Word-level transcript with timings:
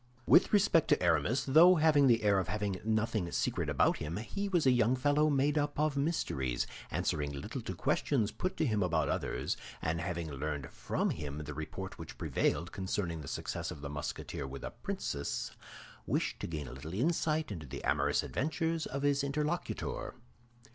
With 0.25 0.51
respect 0.51 0.87
to 0.87 1.03
Aramis, 1.03 1.45
though 1.45 1.75
having 1.75 2.07
the 2.07 2.23
air 2.23 2.39
of 2.39 2.47
having 2.47 2.81
nothing 2.83 3.31
secret 3.31 3.69
about 3.69 3.97
him, 3.97 4.17
he 4.17 4.49
was 4.49 4.65
a 4.65 4.71
young 4.71 4.95
fellow 4.95 5.29
made 5.29 5.59
up 5.59 5.79
of 5.79 5.95
mysteries, 5.95 6.65
answering 6.89 7.31
little 7.31 7.61
to 7.61 7.75
questions 7.75 8.31
put 8.31 8.57
to 8.57 8.65
him 8.65 8.81
about 8.81 9.09
others, 9.09 9.57
and 9.79 10.01
having 10.01 10.31
learned 10.31 10.71
from 10.71 11.11
him 11.11 11.43
the 11.43 11.53
report 11.53 11.99
which 11.99 12.17
prevailed 12.17 12.71
concerning 12.71 13.21
the 13.21 13.27
success 13.27 13.69
of 13.69 13.81
the 13.81 13.91
Musketeer 13.91 14.47
with 14.47 14.63
a 14.63 14.71
princess, 14.71 15.51
wished 16.07 16.39
to 16.39 16.47
gain 16.47 16.67
a 16.67 16.73
little 16.73 16.95
insight 16.95 17.51
into 17.51 17.67
the 17.67 17.83
amorous 17.83 18.23
adventures 18.23 18.87
of 18.87 19.03
his 19.03 19.23
interlocutor. 19.23 20.15